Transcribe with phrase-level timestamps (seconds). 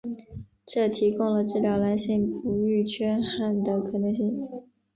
[0.65, 4.47] 这提供了治疗男性不育缺憾的可能性。